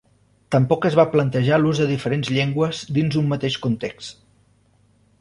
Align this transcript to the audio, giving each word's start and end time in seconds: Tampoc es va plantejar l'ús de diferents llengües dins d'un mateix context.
Tampoc 0.53 0.87
es 0.89 0.97
va 0.99 1.05
plantejar 1.11 1.59
l'ús 1.61 1.83
de 1.83 1.87
diferents 1.93 2.33
llengües 2.39 2.83
dins 2.99 3.15
d'un 3.17 3.31
mateix 3.37 3.63
context. 3.67 4.21